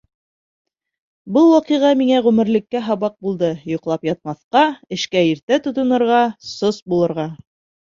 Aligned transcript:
Был 1.35 1.49
ваҡиға 1.55 1.91
миңә 1.99 2.21
ғүмерлеккә 2.29 2.81
һабаҡ 2.87 3.15
булды: 3.27 3.51
йоҡлап 3.75 4.09
ятмаҫҡа, 4.09 4.65
эшкә 4.99 5.25
иртә 5.37 5.63
тотонорға, 5.69 6.25
сос 6.57 6.83
булырға. 6.91 7.31